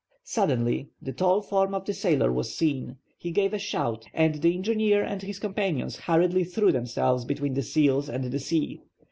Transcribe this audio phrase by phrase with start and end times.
[0.23, 2.97] Suddenly the tall form of the sailor was seen.
[3.19, 7.61] He gave a shout, and the engineer and his companions hurriedly threw themselves between the
[7.61, 8.81] seals and the sea.